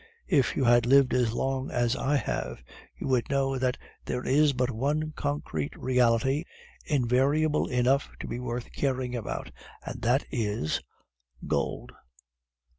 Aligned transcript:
If 0.29 0.55
you 0.55 0.63
had 0.63 0.87
lived 0.87 1.13
as 1.13 1.31
long 1.31 1.69
as 1.69 1.95
I 1.95 2.15
have, 2.15 2.63
you 2.97 3.05
would 3.09 3.29
know 3.29 3.59
that 3.59 3.77
there 4.03 4.25
is 4.25 4.51
but 4.51 4.71
one 4.71 5.11
concrete 5.15 5.77
reality 5.77 6.43
invariable 6.85 7.67
enough 7.67 8.09
to 8.21 8.27
be 8.27 8.39
worth 8.39 8.71
caring 8.71 9.15
about, 9.15 9.51
and 9.85 10.01
that 10.01 10.25
is 10.31 10.81
GOLD. 11.45 11.91